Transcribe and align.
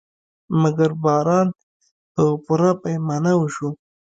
مګر 0.61 0.89
باران 1.03 1.47
په 2.13 2.23
پوره 2.43 2.71
پیمانه 2.83 3.33
وشو. 3.37 3.69